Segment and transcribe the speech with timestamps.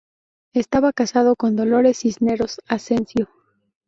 [0.55, 3.29] Estaba casado con Dolores Cisneros Asensio.